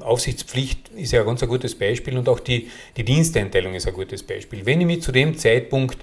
Aufsichtspflicht 0.02 0.90
ist 0.90 1.12
ja 1.12 1.22
ein 1.22 1.26
ganz 1.26 1.42
ein 1.42 1.50
gutes 1.50 1.76
Beispiel 1.76 2.18
und 2.18 2.30
auch 2.30 2.40
die, 2.40 2.70
die 2.98 3.04
Diensteinteilung 3.04 3.74
ist 3.74 3.88
ein 3.88 3.94
gutes 3.94 4.24
Beispiel. 4.24 4.66
Wenn 4.66 4.82
ich 4.82 4.88
mich 4.88 5.02
zu 5.02 5.12
dem 5.12 5.38
Zeitpunkt 5.38 5.98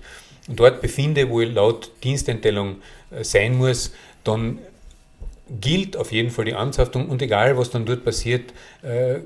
dort 0.48 0.80
befinde, 0.80 1.28
wo 1.28 1.40
ich 1.40 1.52
laut 1.52 1.90
Diensteinteilung 2.02 2.76
äh, 3.10 3.22
sein 3.22 3.56
muss, 3.56 3.92
dann 4.24 4.58
gilt 5.60 5.96
auf 5.96 6.12
jeden 6.12 6.30
Fall 6.30 6.44
die 6.44 6.54
Amtshaftung 6.54 7.08
und 7.08 7.22
egal 7.22 7.56
was 7.56 7.70
dann 7.70 7.84
dort 7.84 8.04
passiert, 8.04 8.52
äh, 8.82 9.20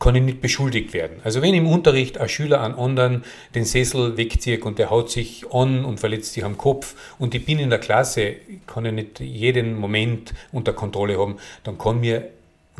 kann 0.00 0.14
ich 0.14 0.22
nicht 0.22 0.40
beschuldigt 0.40 0.94
werden. 0.94 1.20
Also 1.22 1.42
wenn 1.42 1.54
im 1.54 1.66
Unterricht 1.66 2.18
ein 2.18 2.28
Schüler 2.28 2.62
an 2.62 2.74
anderen 2.74 3.22
den 3.54 3.64
Sessel 3.64 4.16
wegzieht 4.16 4.62
und 4.62 4.78
der 4.78 4.90
haut 4.90 5.10
sich 5.10 5.44
an 5.52 5.84
und 5.84 6.00
verletzt 6.00 6.32
sich 6.32 6.42
am 6.42 6.56
Kopf 6.56 6.96
und 7.18 7.34
ich 7.34 7.44
bin 7.44 7.58
in 7.58 7.68
der 7.68 7.78
Klasse, 7.78 8.36
kann 8.66 8.86
ich 8.86 8.92
nicht 8.92 9.20
jeden 9.20 9.78
Moment 9.78 10.32
unter 10.52 10.72
Kontrolle 10.72 11.18
haben, 11.18 11.36
dann 11.64 11.76
kann 11.76 12.00
mir 12.00 12.30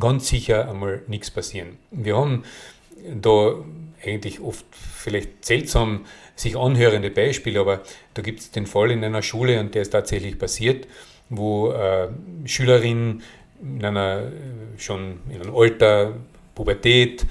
ganz 0.00 0.29
sicher 0.29 0.69
einmal 0.69 1.03
nichts 1.09 1.31
passieren. 1.31 1.77
Wir 1.91 2.17
haben 2.17 2.43
da 3.21 3.55
eigentlich 4.03 4.41
oft 4.41 4.65
vielleicht 4.71 5.45
seltsam 5.45 6.07
sich 6.37 6.57
anhörende 6.57 7.11
Beispiele, 7.11 7.61
aber 7.61 7.83
da 8.15 8.23
gibt 8.23 8.41
es 8.41 8.50
den 8.50 8.65
Fall 8.65 8.91
in 8.91 9.05
einer 9.05 9.23
Schule 9.23 9.61
und 9.61 9.75
der 9.75 9.83
ist 9.83 9.91
tatsächlich 9.91 10.39
passiert, 10.39 10.89
wo 11.29 11.71
äh, 11.73 12.09
Schülerin 12.47 13.23
in 13.62 13.85
einer 13.85 14.33
schon 14.79 15.21
in 15.29 15.43
einem 15.43 15.55
Alter 15.55 16.15
Pubertät, 16.61 17.25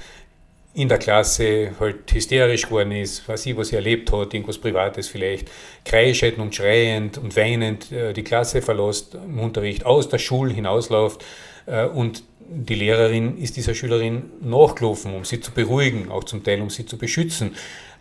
in 0.74 0.88
der 0.88 0.98
Klasse 0.98 1.71
halt 1.79 2.12
hysterisch 2.12 2.63
geworden 2.63 2.93
ist, 2.93 3.27
weiß 3.27 3.45
ich, 3.45 3.55
was 3.55 3.67
sie 3.67 3.75
erlebt 3.75 4.12
hat, 4.12 4.33
irgendwas 4.33 4.57
Privates 4.57 5.07
vielleicht, 5.07 5.48
kreischend 5.86 6.39
und 6.39 6.55
schreiend 6.55 7.19
und 7.19 7.36
weinend 7.36 7.91
äh, 7.91 8.13
die 8.13 8.24
Klasse 8.24 8.63
verlässt, 8.63 9.13
im 9.13 9.39
Unterricht 9.39 9.86
aus 9.86 10.09
der 10.09 10.17
Schule 10.17 10.51
hinausläuft, 10.51 11.24
äh, 11.67 11.86
und 11.86 12.24
die 12.39 12.74
Lehrerin 12.74 13.38
ist 13.38 13.55
dieser 13.55 13.75
Schülerin 13.75 14.31
nachgelaufen, 14.41 15.13
um 15.13 15.25
sie 15.25 15.39
zu 15.39 15.51
beruhigen, 15.51 16.09
auch 16.09 16.24
zum 16.24 16.43
Teil 16.43 16.62
um 16.62 16.71
sie 16.71 16.88
zu 16.88 16.98
beschützen. 16.98 17.55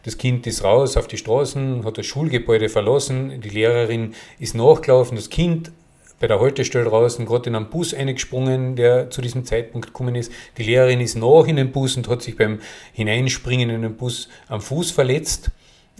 Das 0.05 0.17
Kind 0.17 0.47
ist 0.47 0.65
raus 0.65 0.97
auf 0.97 1.09
die 1.09 1.19
Straßen, 1.19 1.85
hat 1.85 1.99
das 1.99 2.07
Schulgebäude 2.07 2.71
verlassen, 2.71 3.43
die 3.43 3.51
Lehrerin 3.51 4.15
ist 4.39 4.55
nachgelaufen, 4.55 5.17
das 5.17 5.29
Kind 5.29 5.73
bei 6.21 6.27
der 6.27 6.41
Haltestelle 6.41 6.85
draußen 6.85 7.25
gerade 7.27 7.49
in 7.49 7.57
einen 7.57 7.71
Bus 7.71 7.95
eingesprungen, 7.95 8.77
der 8.77 9.11
zu 9.11 9.21
diesem 9.21 9.45
Zeitpunkt 9.45 9.89
gekommen 9.89 10.15
ist. 10.15 10.33
Die 10.57 10.65
Lehrerin 10.65 11.01
ist 11.01 11.17
nach 11.17 11.47
in 11.47 11.57
den 11.57 11.71
Bus 11.71 11.97
und 11.97 12.09
hat 12.09 12.23
sich 12.23 12.37
beim 12.37 12.61
Hineinspringen 12.93 13.71
in 13.71 13.83
den 13.83 13.97
Bus 13.97 14.29
am 14.49 14.61
Fuß 14.61 14.91
verletzt, 14.91 15.51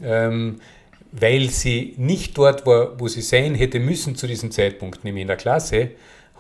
ähm, 0.03 0.61
weil 1.13 1.51
sie 1.51 1.95
nicht 1.97 2.37
dort 2.37 2.67
war, 2.67 2.99
wo 3.01 3.09
sie 3.09 3.23
sein 3.23 3.55
hätte 3.55 3.81
müssen 3.81 4.17
zu 4.17 4.27
diesem 4.27 4.51
Zeitpunkt, 4.51 5.05
nämlich 5.05 5.23
in 5.23 5.29
der 5.29 5.37
Klasse, 5.37 5.91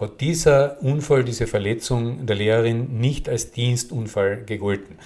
hat 0.00 0.20
dieser 0.20 0.80
Unfall, 0.82 1.24
diese 1.24 1.46
Verletzung 1.46 2.26
der 2.26 2.36
Lehrerin 2.36 2.98
nicht 3.00 3.28
als 3.28 3.50
Dienstunfall 3.50 4.44
gegolten. 4.44 4.96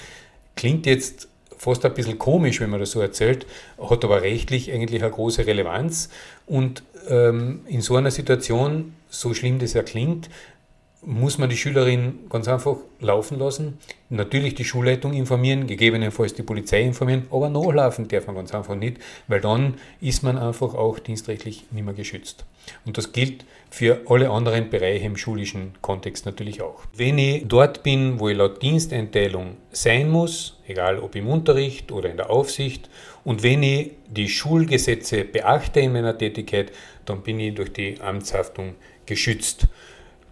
Klingt 0.54 0.86
jetzt 0.86 1.28
fast 1.62 1.84
ein 1.84 1.94
bisschen 1.94 2.18
komisch, 2.18 2.60
wenn 2.60 2.70
man 2.70 2.80
das 2.80 2.90
so 2.90 3.00
erzählt, 3.00 3.46
hat 3.80 4.04
aber 4.04 4.22
rechtlich 4.22 4.72
eigentlich 4.72 5.02
eine 5.02 5.12
große 5.12 5.46
Relevanz. 5.46 6.10
Und 6.46 6.82
ähm, 7.08 7.60
in 7.66 7.80
so 7.80 7.96
einer 7.96 8.10
Situation, 8.10 8.94
so 9.08 9.34
schlimm 9.34 9.58
das 9.58 9.74
ja 9.74 9.82
klingt, 9.82 10.28
muss 11.04 11.36
man 11.36 11.50
die 11.50 11.56
Schülerin 11.56 12.20
ganz 12.30 12.46
einfach 12.46 12.76
laufen 13.00 13.38
lassen. 13.38 13.78
Natürlich 14.08 14.54
die 14.54 14.64
Schulleitung 14.64 15.14
informieren, 15.14 15.66
gegebenenfalls 15.66 16.34
die 16.34 16.44
Polizei 16.44 16.82
informieren, 16.82 17.26
aber 17.30 17.50
nachlaufen 17.50 18.06
darf 18.06 18.26
man 18.28 18.36
ganz 18.36 18.54
einfach 18.54 18.76
nicht, 18.76 18.98
weil 19.26 19.40
dann 19.40 19.74
ist 20.00 20.22
man 20.22 20.38
einfach 20.38 20.74
auch 20.74 21.00
dienstrechtlich 21.00 21.64
nicht 21.72 21.84
mehr 21.84 21.94
geschützt. 21.94 22.44
Und 22.84 22.98
das 22.98 23.12
gilt 23.12 23.44
für 23.68 24.02
alle 24.06 24.30
anderen 24.30 24.70
Bereiche 24.70 25.06
im 25.06 25.16
schulischen 25.16 25.72
Kontext 25.80 26.24
natürlich 26.24 26.62
auch. 26.62 26.82
Wenn 26.94 27.18
ich 27.18 27.48
dort 27.48 27.82
bin, 27.82 28.20
wo 28.20 28.28
ich 28.28 28.36
laut 28.36 28.62
Diensteinteilung 28.62 29.56
sein 29.72 30.08
muss, 30.08 30.58
egal 30.68 31.00
ob 31.00 31.16
im 31.16 31.26
Unterricht 31.26 31.90
oder 31.90 32.10
in 32.10 32.16
der 32.16 32.30
Aufsicht, 32.30 32.88
und 33.24 33.42
wenn 33.42 33.62
ich 33.62 33.92
die 34.08 34.28
Schulgesetze 34.28 35.24
beachte 35.24 35.80
in 35.80 35.92
meiner 35.92 36.16
Tätigkeit, 36.16 36.70
dann 37.04 37.22
bin 37.22 37.40
ich 37.40 37.54
durch 37.54 37.72
die 37.72 38.00
Amtshaftung 38.00 38.74
geschützt. 39.06 39.66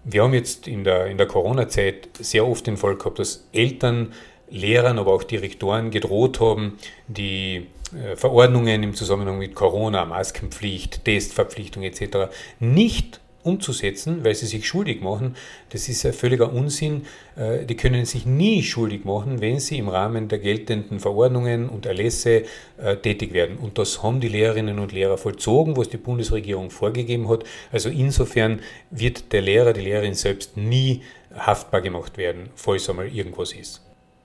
Wir 0.04 0.22
haben 0.22 0.34
jetzt 0.34 0.66
in 0.66 0.84
der, 0.84 1.06
in 1.06 1.18
der 1.18 1.26
Corona-Zeit 1.26 2.08
sehr 2.18 2.46
oft 2.46 2.66
den 2.66 2.76
Fall 2.76 2.96
gehabt, 2.96 3.18
dass 3.18 3.46
Eltern, 3.52 4.12
Lehrern, 4.48 4.98
aber 4.98 5.12
auch 5.12 5.22
Direktoren 5.22 5.90
gedroht 5.90 6.40
haben, 6.40 6.78
die 7.06 7.66
äh, 7.94 8.16
Verordnungen 8.16 8.82
im 8.82 8.94
Zusammenhang 8.94 9.38
mit 9.38 9.54
Corona, 9.54 10.04
Maskenpflicht, 10.04 11.04
Testverpflichtung 11.04 11.82
etc. 11.82 12.32
nicht 12.58 13.20
umzusetzen, 13.42 14.24
weil 14.24 14.34
sie 14.34 14.46
sich 14.46 14.66
schuldig 14.66 15.00
machen, 15.00 15.36
das 15.70 15.88
ist 15.88 16.04
ein 16.04 16.12
völliger 16.12 16.52
Unsinn. 16.52 17.06
Äh, 17.36 17.64
die 17.64 17.76
können 17.76 18.04
sich 18.04 18.26
nie 18.26 18.62
schuldig 18.62 19.04
machen, 19.04 19.40
wenn 19.40 19.60
sie 19.60 19.78
im 19.78 19.88
Rahmen 19.88 20.28
der 20.28 20.38
geltenden 20.38 21.00
Verordnungen 21.00 21.68
und 21.68 21.86
Erlässe 21.86 22.44
äh, 22.78 22.96
tätig 22.96 23.32
werden. 23.32 23.56
Und 23.56 23.78
das 23.78 24.02
haben 24.02 24.20
die 24.20 24.28
Lehrerinnen 24.28 24.78
und 24.78 24.92
Lehrer 24.92 25.18
vollzogen, 25.18 25.76
was 25.76 25.88
die 25.88 25.96
Bundesregierung 25.96 26.70
vorgegeben 26.70 27.28
hat. 27.28 27.44
Also 27.72 27.88
insofern 27.88 28.60
wird 28.90 29.32
der 29.32 29.42
Lehrer, 29.42 29.72
die 29.72 29.82
Lehrerin 29.82 30.14
selbst 30.14 30.56
nie 30.56 31.02
haftbar 31.34 31.80
gemacht 31.80 32.18
werden, 32.18 32.50
falls 32.54 32.88
einmal 32.90 33.08
irgendwas 33.08 33.52
ist. 33.52 33.82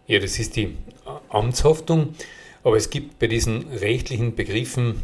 Ja, 0.08 0.20
das 0.20 0.38
ist 0.40 0.56
die 0.56 0.76
Amtshaftung. 1.30 2.16
Aber 2.64 2.78
es 2.78 2.90
gibt 2.90 3.20
bei 3.20 3.28
diesen 3.28 3.68
rechtlichen 3.80 4.36
Begriffen 4.36 5.04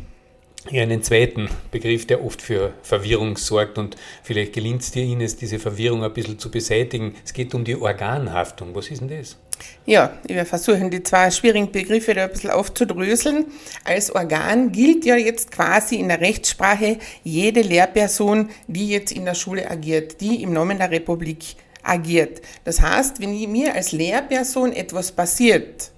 einen 0.71 1.01
zweiten 1.01 1.49
Begriff, 1.71 2.05
der 2.05 2.23
oft 2.23 2.41
für 2.41 2.73
Verwirrung 2.83 3.37
sorgt 3.37 3.77
und 3.77 3.95
vielleicht 4.23 4.53
gelingt 4.53 4.81
es 4.81 4.91
dir, 4.91 5.03
Ines, 5.03 5.35
diese 5.35 5.59
Verwirrung 5.59 6.03
ein 6.03 6.13
bisschen 6.13 6.37
zu 6.37 6.51
beseitigen. 6.51 7.15
Es 7.25 7.33
geht 7.33 7.53
um 7.53 7.63
die 7.63 7.75
Organhaftung. 7.75 8.75
Was 8.75 8.89
ist 8.89 9.01
denn 9.01 9.09
das? 9.09 9.37
Ja, 9.85 10.17
werde 10.23 10.45
versuchen, 10.45 10.89
die 10.89 11.03
zwei 11.03 11.29
schwierigen 11.31 11.71
Begriffe 11.71 12.13
da 12.13 12.23
ein 12.23 12.31
bisschen 12.31 12.51
aufzudröseln. 12.51 13.45
Als 13.83 14.13
Organ 14.13 14.71
gilt 14.71 15.05
ja 15.05 15.15
jetzt 15.15 15.51
quasi 15.51 15.95
in 15.95 16.07
der 16.07 16.21
Rechtssprache 16.21 16.97
jede 17.23 17.61
Lehrperson, 17.61 18.49
die 18.67 18.89
jetzt 18.89 19.11
in 19.11 19.25
der 19.25 19.35
Schule 19.35 19.69
agiert, 19.69 20.21
die 20.21 20.41
im 20.43 20.53
Namen 20.53 20.77
der 20.77 20.91
Republik 20.91 21.55
agiert. 21.83 22.41
Das 22.63 22.81
heißt, 22.81 23.19
wenn 23.19 23.51
mir 23.51 23.73
als 23.73 23.91
Lehrperson 23.91 24.71
etwas 24.71 25.11
passiert, 25.11 25.91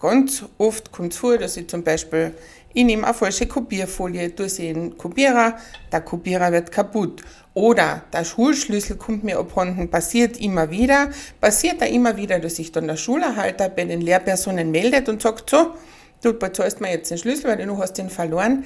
ganz 0.00 0.44
oft 0.58 0.92
kommt 0.92 1.12
es 1.12 1.18
vor, 1.18 1.38
dass 1.38 1.56
ich 1.56 1.68
zum 1.68 1.82
Beispiel 1.82 2.34
ich 2.74 2.84
nehme 2.84 3.04
eine 3.04 3.14
falsche 3.14 3.46
Kopierfolie, 3.46 4.34
tue 4.34 4.48
sie 4.48 4.68
in 4.68 4.74
den 4.74 4.98
Kopierer, 4.98 5.56
der 5.90 6.00
Kopierer 6.02 6.52
wird 6.52 6.70
kaputt. 6.70 7.22
Oder 7.54 8.04
der 8.12 8.24
Schulschlüssel 8.24 8.96
kommt 8.96 9.24
mir 9.24 9.38
abhanden, 9.38 9.90
passiert 9.90 10.38
immer 10.38 10.70
wieder. 10.70 11.08
Passiert 11.40 11.80
da 11.80 11.86
immer 11.86 12.16
wieder, 12.16 12.38
dass 12.38 12.56
sich 12.56 12.70
dann 12.70 12.86
der 12.86 12.96
Schulerhalter 12.96 13.68
bei 13.68 13.84
den 13.84 14.00
Lehrpersonen 14.00 14.70
meldet 14.70 15.08
und 15.08 15.22
sagt, 15.22 15.50
so, 15.50 15.74
du 16.22 16.34
bezahlst 16.34 16.80
mir 16.80 16.90
jetzt 16.90 17.10
den 17.10 17.18
Schlüssel, 17.18 17.50
weil 17.50 17.66
du 17.66 17.78
hast 17.78 17.94
den 17.94 18.10
verloren. 18.10 18.64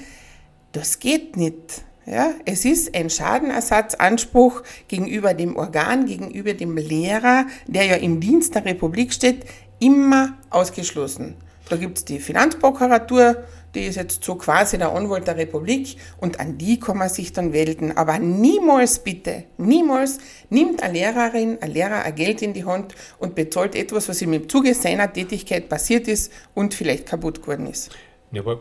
Das 0.72 0.98
geht 0.98 1.36
nicht. 1.36 1.82
Ja, 2.04 2.34
es 2.44 2.64
ist 2.64 2.96
ein 2.96 3.08
Schadenersatzanspruch 3.08 4.62
gegenüber 4.88 5.34
dem 5.34 5.56
Organ, 5.56 6.04
gegenüber 6.04 6.52
dem 6.52 6.76
Lehrer, 6.76 7.46
der 7.68 7.84
ja 7.84 7.94
im 7.94 8.18
Dienst 8.18 8.56
der 8.56 8.64
Republik 8.64 9.12
steht, 9.12 9.46
immer 9.82 10.34
ausgeschlossen. 10.50 11.34
Da 11.68 11.76
gibt 11.76 11.98
es 11.98 12.04
die 12.04 12.18
Finanzprokuratur, 12.18 13.44
die 13.74 13.86
ist 13.86 13.96
jetzt 13.96 14.22
so 14.22 14.34
quasi 14.34 14.76
der 14.76 14.92
Anwalt 14.92 15.26
der 15.26 15.36
Republik 15.36 15.96
und 16.18 16.38
an 16.38 16.58
die 16.58 16.78
kann 16.78 16.98
man 16.98 17.08
sich 17.08 17.32
dann 17.32 17.52
wenden. 17.52 17.96
Aber 17.96 18.18
niemals 18.18 18.98
bitte, 18.98 19.44
niemals 19.56 20.18
nimmt 20.50 20.82
eine 20.82 20.92
Lehrerin, 20.94 21.58
ein 21.60 21.70
Lehrer 21.70 22.02
ein 22.02 22.14
Geld 22.14 22.42
in 22.42 22.52
die 22.52 22.64
Hand 22.64 22.94
und 23.18 23.34
bezahlt 23.34 23.74
etwas, 23.74 24.08
was 24.08 24.20
ihm 24.22 24.34
im 24.34 24.48
Zuge 24.48 24.74
seiner 24.74 25.12
Tätigkeit 25.12 25.68
passiert 25.68 26.08
ist 26.08 26.30
und 26.54 26.74
vielleicht 26.74 27.06
kaputt 27.06 27.40
geworden 27.40 27.66
ist. 27.66 27.90
Ja, 28.32 28.42
aber 28.42 28.60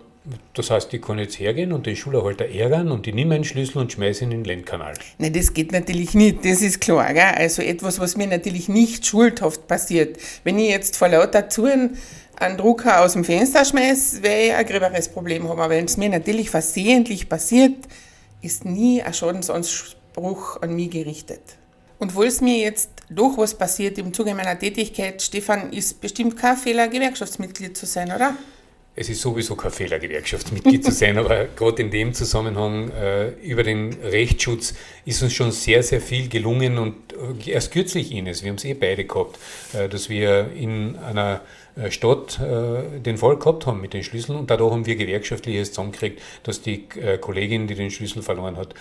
das 0.54 0.70
heißt, 0.70 0.94
ich 0.94 1.02
kann 1.02 1.18
jetzt 1.18 1.40
hergehen 1.40 1.72
und 1.72 1.88
den 1.88 1.96
Schulerhalter 1.96 2.46
ärgern 2.46 2.92
und 2.92 3.08
ich 3.08 3.14
nehme 3.14 3.36
einen 3.36 3.44
Schlüssel 3.44 3.80
und 3.80 3.92
schmeiße 3.92 4.24
ihn 4.24 4.32
in 4.32 4.40
den 4.40 4.46
Lendkanal. 4.46 4.94
Nein, 5.18 5.34
das 5.34 5.54
geht 5.54 5.72
natürlich 5.72 6.14
nicht, 6.14 6.46
das 6.46 6.62
ist 6.62 6.80
klar. 6.80 7.12
Gell? 7.14 7.24
Also 7.24 7.64
etwas, 7.64 8.00
was 8.00 8.16
mir 8.18 8.28
natürlich 8.28 8.70
nicht 8.70 9.06
schuldhaft 9.06 9.68
passiert. 9.68 10.18
Wenn 10.44 10.60
ich 10.60 10.70
jetzt 10.70 10.96
vor 10.96 11.08
lauter 11.08 11.50
Touren 11.50 11.98
einen 12.36 12.58
Drucker 12.58 13.02
aus 13.02 13.14
dem 13.14 13.24
Fenster 13.24 13.66
schmeiße, 13.66 14.22
werde 14.22 14.44
ich 14.44 14.54
ein 14.54 14.66
gröberes 14.66 15.10
Problem 15.10 15.50
haben. 15.50 15.60
Aber 15.60 15.72
wenn 15.72 15.86
es 15.86 15.98
mir 15.98 16.10
natürlich 16.10 16.52
versehentlich 16.52 17.28
passiert, 17.28 17.78
ist 18.42 18.64
nie 18.66 19.02
ein 19.02 19.14
Schadensanspruch 19.14 20.62
an 20.62 20.76
mich 20.76 20.92
gerichtet. 20.92 21.42
Und 21.98 22.16
wo 22.16 22.24
es 22.24 22.42
mir 22.42 22.58
jetzt 22.58 22.90
doch 23.10 23.38
was 23.38 23.56
passiert 23.56 23.98
im 23.98 24.14
Zuge 24.14 24.34
meiner 24.34 24.58
Tätigkeit, 24.58 25.22
Stefan, 25.22 25.72
ist 25.72 26.02
bestimmt 26.02 26.38
kein 26.38 26.58
Fehler, 26.58 26.88
Gewerkschaftsmitglied 26.88 27.76
zu 27.76 27.86
sein, 27.86 28.12
oder? 28.12 28.36
Es 28.94 29.10
ist 29.10 29.22
sowieso 29.22 29.56
kein 29.56 29.72
Fehler, 29.72 30.00
Gewerkschaftsmitglied 30.00 30.84
zu 30.84 30.92
sein, 30.92 31.18
aber 31.18 31.46
gerade 31.56 31.82
in 31.82 31.92
dem 31.92 32.14
Zusammenhang 32.14 32.92
äh, 32.92 33.30
über 33.42 33.64
den 33.64 33.94
Rechtsschutz 34.04 34.74
ist 35.06 35.24
uns 35.24 35.32
schon 35.32 35.52
sehr, 35.54 35.82
sehr 35.82 36.02
viel 36.02 36.28
gelungen 36.28 36.78
und 36.78 36.96
äh, 37.14 37.52
erst 37.52 37.72
kürzlich, 37.72 38.12
Ines, 38.12 38.44
wir 38.44 38.50
haben 38.50 38.58
es 38.58 38.66
eh 38.66 38.74
beide 38.74 39.06
gehabt, 39.06 39.40
äh, 39.72 39.88
dass 39.88 40.10
wir 40.10 40.52
in 40.54 40.98
einer 40.98 41.40
äh, 41.78 41.90
Stadt 41.90 42.38
äh, 42.42 43.00
den 43.00 43.18
Fall 43.18 43.38
gehabt 43.38 43.66
haben 43.66 43.80
mit 43.80 43.94
den 43.94 44.04
Schlüsseln 44.04 44.38
und 44.38 44.50
dadurch 44.50 44.74
haben 44.74 44.86
wir 44.86 44.98
gewerkschaftliches 44.98 45.70
zusammengekriegt, 45.70 46.22
dass 46.44 46.62
die 46.62 46.86
äh, 47.00 47.18
Kollegin, 47.18 47.68
die 47.68 47.76
den 47.76 47.92
Schlüssel 47.92 48.22
verloren 48.22 48.58
hat, 48.58 48.76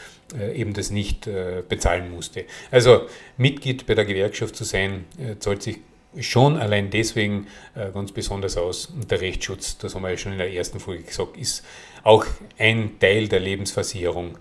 eben 0.55 0.75
das 0.75 0.91
nicht 0.91 1.29
bezahlen 1.69 2.13
musste. 2.13 2.45
Also 2.71 3.07
Mitglied 3.37 3.87
bei 3.87 3.97
der 3.97 4.05
Gewerkschaft 4.05 4.55
zu 4.55 4.63
sein, 4.63 5.07
zahlt 5.41 5.61
sich 5.61 5.79
schon 6.19 6.57
allein 6.57 6.91
deswegen 6.91 7.47
ganz 7.75 8.13
besonders 8.13 8.57
aus. 8.57 8.87
Und 8.87 9.11
der 9.11 9.21
Rechtsschutz, 9.21 9.79
das 9.79 9.95
haben 9.95 10.03
wir 10.03 10.11
ja 10.11 10.17
schon 10.17 10.33
in 10.33 10.39
der 10.39 10.53
ersten 10.53 10.81
Folge 10.81 11.05
gesagt, 11.05 11.37
ist 11.37 11.65
auch 12.03 12.25
ein 12.59 12.99
Teil 12.99 13.29
der 13.29 13.41
Lebensversicherung, 13.41 14.39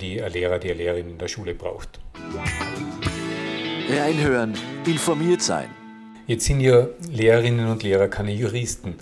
die 0.00 0.22
ein 0.22 0.32
Lehrer, 0.32 0.58
die 0.58 0.70
eine 0.70 0.78
Lehrerin 0.78 1.08
in 1.10 1.18
der 1.18 1.28
Schule 1.28 1.54
braucht. 1.54 1.98
Reinhören, 3.90 4.54
informiert 4.86 5.42
sein. 5.42 5.70
Jetzt 6.26 6.44
sind 6.44 6.60
ja 6.60 6.86
Lehrerinnen 7.10 7.68
und 7.68 7.82
Lehrer 7.82 8.08
keine 8.08 8.32
Juristen. 8.32 8.96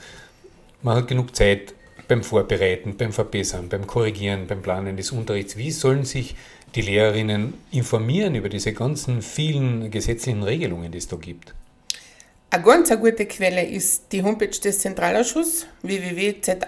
Man 0.83 0.97
hat 0.97 1.09
genug 1.09 1.35
Zeit 1.35 1.75
beim 2.07 2.23
Vorbereiten, 2.23 2.97
beim 2.97 3.13
Verbessern, 3.13 3.69
beim 3.69 3.87
Korrigieren, 3.87 4.47
beim 4.47 4.63
Planen 4.63 4.97
des 4.97 5.11
Unterrichts. 5.11 5.57
Wie 5.57 5.73
sollen 5.73 6.05
sich 6.05 6.37
die 6.77 6.83
Lehrerinnen 6.83 7.55
informieren 7.73 8.37
über 8.37 8.49
diese 8.49 8.73
ganzen 8.73 9.23
vielen 9.23 9.91
gesetzlichen 9.91 10.45
Regelungen, 10.45 10.93
die 10.93 10.99
es 10.99 11.09
da 11.09 11.17
gibt? 11.17 11.53
Eine 12.49 12.63
ganz 12.63 12.91
gute 12.91 13.27
Quelle 13.27 13.67
ist 13.67 14.13
die 14.13 14.23
Homepage 14.23 14.47
des 14.49 14.79
Zentralausschusses 14.79 15.67
www.za.ksn.at 15.83 16.61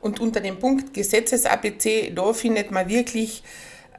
und 0.00 0.18
unter 0.18 0.40
dem 0.40 0.58
Punkt 0.58 0.92
Gesetzes-ABC, 0.92 2.10
da 2.14 2.32
findet 2.32 2.72
man 2.72 2.88
wirklich 2.88 3.44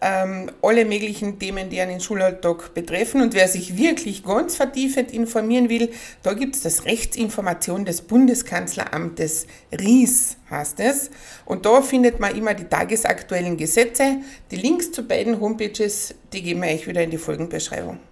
ähm, 0.01 0.51
alle 0.62 0.84
möglichen 0.84 1.40
Themen, 1.40 1.70
die 1.70 1.80
einen 1.80 2.01
Schulalltag 2.01 2.74
betreffen. 2.74 3.22
Und 3.22 3.34
wer 3.34 3.48
sich 3.48 3.78
wirklich 3.78 4.25
ganz 4.25 4.58
vertiefend 4.58 5.13
informieren 5.13 5.70
will, 5.70 5.92
da 6.22 6.34
gibt 6.34 6.58
es 6.58 6.63
das 6.63 6.86
Rechtsinformation 6.86 7.86
des 7.86 8.01
Bundeskanzleramtes 8.01 9.48
RIES, 9.72 10.36
heißt 10.50 10.82
es. 10.82 11.12
Und 11.46 11.66
da 11.66 11.82
findet 11.82 12.20
man 12.20 12.36
immer 12.36 12.54
die 12.54 12.66
tagesaktuellen 12.66 13.56
Gesetze. 13.56 14.18
Die 14.51 14.58
Links 14.58 14.92
zu 14.92 15.08
beiden 15.08 15.40
Homepages, 15.40 16.13
die 16.34 16.42
geben 16.42 16.62
wir 16.62 16.70
euch 16.70 16.88
wieder 16.88 17.04
in 17.04 17.12
die 17.12 17.18
Folgenbeschreibung. 17.18 18.11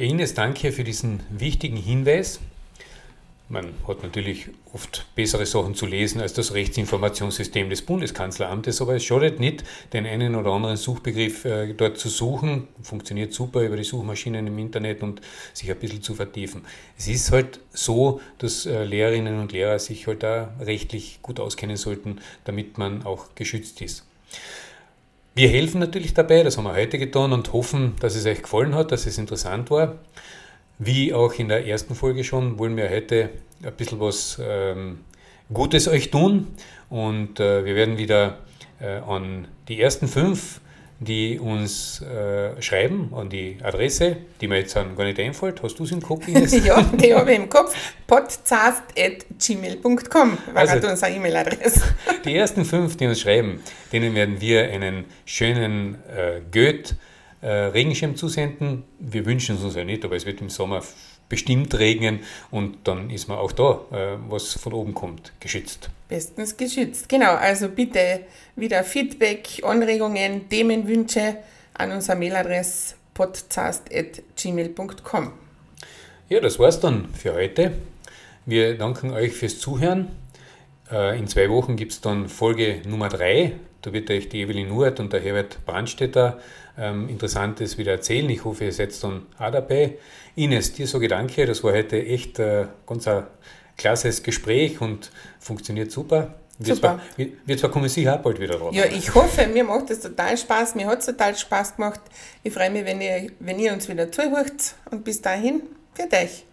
Ines, 0.00 0.32
danke 0.32 0.72
für 0.72 0.82
diesen 0.82 1.20
wichtigen 1.28 1.76
Hinweis. 1.76 2.40
Man 3.50 3.74
hat 3.86 4.02
natürlich 4.02 4.46
oft 4.72 5.04
bessere 5.14 5.44
Sachen 5.44 5.74
zu 5.74 5.84
lesen 5.84 6.22
als 6.22 6.32
das 6.32 6.54
Rechtsinformationssystem 6.54 7.68
des 7.68 7.82
Bundeskanzleramtes, 7.82 8.80
aber 8.80 8.94
es 8.94 9.04
schadet 9.04 9.40
nicht, 9.40 9.62
den 9.92 10.06
einen 10.06 10.36
oder 10.36 10.52
anderen 10.52 10.78
Suchbegriff 10.78 11.44
äh, 11.44 11.74
dort 11.74 11.98
zu 11.98 12.08
suchen. 12.08 12.68
Funktioniert 12.80 13.34
super 13.34 13.60
über 13.60 13.76
die 13.76 13.84
Suchmaschinen 13.84 14.46
im 14.46 14.56
Internet 14.56 15.02
und 15.02 15.20
sich 15.52 15.70
ein 15.70 15.78
bisschen 15.78 16.00
zu 16.00 16.14
vertiefen. 16.14 16.64
Es 16.96 17.06
ist 17.06 17.30
halt 17.30 17.60
so, 17.70 18.22
dass 18.38 18.64
äh, 18.64 18.84
Lehrerinnen 18.84 19.38
und 19.38 19.52
Lehrer 19.52 19.78
sich 19.78 20.06
halt 20.06 20.22
da 20.22 20.54
rechtlich 20.60 21.18
gut 21.20 21.40
auskennen 21.40 21.76
sollten, 21.76 22.20
damit 22.44 22.78
man 22.78 23.04
auch 23.04 23.34
geschützt 23.34 23.82
ist. 23.82 24.06
Wir 25.40 25.48
helfen 25.48 25.80
natürlich 25.80 26.12
dabei, 26.12 26.42
das 26.42 26.58
haben 26.58 26.64
wir 26.64 26.74
heute 26.74 26.98
getan 26.98 27.32
und 27.32 27.54
hoffen, 27.54 27.94
dass 27.98 28.14
es 28.14 28.26
euch 28.26 28.42
gefallen 28.42 28.74
hat, 28.74 28.92
dass 28.92 29.06
es 29.06 29.16
interessant 29.16 29.70
war. 29.70 29.94
Wie 30.78 31.14
auch 31.14 31.32
in 31.32 31.48
der 31.48 31.66
ersten 31.66 31.94
Folge 31.94 32.24
schon, 32.24 32.58
wollen 32.58 32.76
wir 32.76 32.90
heute 32.90 33.30
ein 33.62 33.72
bisschen 33.72 34.00
was 34.00 34.38
ähm, 34.38 34.98
Gutes 35.50 35.88
euch 35.88 36.10
tun 36.10 36.48
und 36.90 37.40
äh, 37.40 37.64
wir 37.64 37.74
werden 37.74 37.96
wieder 37.96 38.40
äh, 38.82 38.98
an 38.98 39.48
die 39.68 39.80
ersten 39.80 40.08
fünf, 40.08 40.60
die 41.00 41.38
uns 41.38 42.02
äh, 42.02 42.60
schreiben, 42.60 43.10
an 43.14 43.30
die 43.30 43.56
Adresse, 43.62 44.18
die 44.40 44.46
mir 44.46 44.58
jetzt 44.58 44.74
gar 44.74 44.84
nicht 44.84 45.18
einfällt. 45.18 45.62
Hast 45.62 45.78
du 45.78 45.84
es 45.84 45.92
im 45.92 46.02
Kopf? 46.02 46.26
Ja, 46.60 46.82
die 46.82 47.14
habe 47.14 47.32
ich 47.32 47.38
im 47.38 47.48
Kopf. 47.48 47.74
podcast.gmail.com 48.06 50.38
war 50.52 50.56
also, 50.56 50.86
unsere 50.86 51.12
E-Mail-Adresse. 51.12 51.80
die 52.24 52.36
ersten 52.36 52.66
fünf, 52.66 52.98
die 52.98 53.06
uns 53.06 53.20
schreiben, 53.20 53.62
denen 53.92 54.14
werden 54.14 54.40
wir 54.40 54.70
einen 54.70 55.04
schönen 55.24 55.96
äh, 56.14 56.40
Goethe 56.52 56.96
äh, 57.42 57.48
Regenschirm 57.48 58.16
zusenden. 58.16 58.84
Wir 58.98 59.26
wünschen 59.26 59.56
es 59.56 59.62
uns 59.62 59.74
ja 59.74 59.84
nicht, 59.84 60.02
aber 60.04 60.16
es 60.16 60.26
wird 60.26 60.40
im 60.40 60.50
Sommer 60.50 60.82
bestimmt 61.28 61.78
regnen 61.78 62.20
und 62.50 62.78
dann 62.84 63.08
ist 63.08 63.28
man 63.28 63.38
auch 63.38 63.52
da, 63.52 63.80
äh, 63.92 64.16
was 64.28 64.52
von 64.54 64.74
oben 64.74 64.94
kommt, 64.94 65.32
geschützt. 65.40 65.90
Bestens 66.08 66.56
geschützt, 66.56 67.08
genau. 67.08 67.34
Also 67.34 67.68
bitte 67.68 68.22
wieder 68.56 68.82
Feedback, 68.84 69.60
Anregungen, 69.62 70.48
Themenwünsche 70.48 71.36
an 71.74 71.92
unserer 71.92 72.16
Mailadresse 72.16 72.96
podcast.gmail.com. 73.14 75.32
Ja, 76.28 76.40
das 76.40 76.58
war's 76.58 76.80
dann 76.80 77.14
für 77.14 77.34
heute. 77.34 77.72
Wir 78.44 78.76
danken 78.76 79.12
euch 79.12 79.32
fürs 79.32 79.58
Zuhören. 79.58 80.08
Äh, 80.90 81.18
in 81.18 81.28
zwei 81.28 81.48
Wochen 81.48 81.76
gibt 81.76 81.92
es 81.92 82.00
dann 82.00 82.28
Folge 82.28 82.82
Nummer 82.86 83.08
3. 83.08 83.52
Da 83.82 83.92
wird 83.92 84.10
euch 84.10 84.28
die 84.28 84.42
Evelyn 84.42 84.68
Nuert 84.68 85.00
und 85.00 85.12
der 85.12 85.20
Herbert 85.20 85.64
Brandstetter 85.64 86.38
ähm, 86.80 87.08
Interessantes 87.08 87.78
wieder 87.78 87.92
erzählen. 87.92 88.28
Ich 88.30 88.44
hoffe, 88.44 88.64
ihr 88.64 88.72
seid 88.72 89.00
dann 89.04 89.26
auch 89.38 89.50
dabei. 89.50 89.98
Ines, 90.34 90.72
dir 90.72 90.86
so 90.86 90.98
Gedanke, 90.98 91.46
das 91.46 91.62
war 91.62 91.72
heute 91.72 92.04
echt 92.04 92.38
äh, 92.38 92.66
ganz 92.86 93.06
ein 93.06 93.24
klasses 93.76 94.22
Gespräch 94.22 94.80
und 94.80 95.10
funktioniert 95.38 95.92
super. 95.92 96.34
Wir 96.58 96.74
super. 96.74 97.00
Zwar, 97.16 97.26
wir 97.46 97.56
zwar 97.58 97.70
kommen 97.70 97.88
sicher 97.88 98.16
auch 98.16 98.22
bald 98.22 98.38
wieder 98.38 98.58
drauf. 98.58 98.74
Ja, 98.74 98.84
ich 98.84 99.14
hoffe, 99.14 99.46
mir 99.46 99.64
macht 99.64 99.90
es 99.90 100.00
total 100.00 100.36
Spaß, 100.36 100.74
mir 100.74 100.86
hat 100.86 101.00
es 101.00 101.06
total 101.06 101.36
Spaß 101.36 101.76
gemacht. 101.76 102.00
Ich 102.42 102.52
freue 102.52 102.70
mich, 102.70 102.84
wenn 102.84 103.00
ihr, 103.00 103.30
wenn 103.38 103.58
ihr 103.58 103.72
uns 103.72 103.88
wieder 103.88 104.10
zuhört 104.12 104.74
und 104.90 105.04
bis 105.04 105.22
dahin, 105.22 105.62
für 105.94 106.16
euch. 106.16 106.44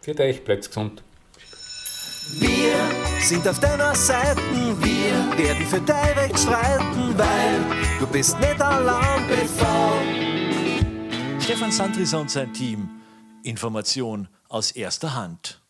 Für 0.00 0.18
euch, 0.18 0.42
bleibt 0.42 0.66
gesund. 0.66 1.02
Wir 2.38 3.01
sind 3.22 3.46
auf 3.46 3.60
deiner 3.60 3.94
Seite, 3.94 4.40
wir 4.80 5.38
werden 5.38 5.66
für 5.66 5.80
dein 5.80 6.18
Recht 6.18 6.38
streiten, 6.38 7.16
weil 7.16 7.60
du 8.00 8.06
bist 8.06 8.38
nicht 8.40 8.60
allein 8.60 9.26
bevor. 9.28 10.02
Stefan 11.40 11.70
Sandris 11.70 12.12
und 12.14 12.30
sein 12.30 12.52
Team. 12.52 12.88
Information 13.44 14.28
aus 14.48 14.72
erster 14.72 15.14
Hand. 15.14 15.61